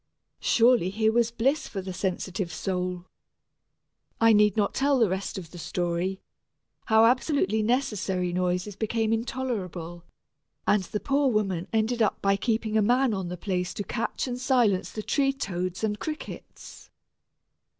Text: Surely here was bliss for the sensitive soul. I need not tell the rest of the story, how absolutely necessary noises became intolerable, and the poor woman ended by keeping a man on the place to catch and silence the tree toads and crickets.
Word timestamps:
Surely 0.39 0.89
here 0.89 1.11
was 1.11 1.29
bliss 1.29 1.67
for 1.67 1.79
the 1.79 1.93
sensitive 1.93 2.51
soul. 2.51 3.05
I 4.19 4.33
need 4.33 4.57
not 4.57 4.73
tell 4.73 4.97
the 4.97 5.07
rest 5.07 5.37
of 5.37 5.51
the 5.51 5.59
story, 5.59 6.19
how 6.85 7.05
absolutely 7.05 7.61
necessary 7.61 8.33
noises 8.33 8.75
became 8.75 9.13
intolerable, 9.13 10.03
and 10.65 10.81
the 10.85 10.99
poor 10.99 11.29
woman 11.29 11.67
ended 11.71 12.01
by 12.19 12.35
keeping 12.35 12.75
a 12.77 12.81
man 12.81 13.13
on 13.13 13.27
the 13.27 13.37
place 13.37 13.75
to 13.75 13.83
catch 13.83 14.25
and 14.27 14.41
silence 14.41 14.89
the 14.91 15.03
tree 15.03 15.31
toads 15.31 15.83
and 15.83 15.99
crickets. 15.99 16.89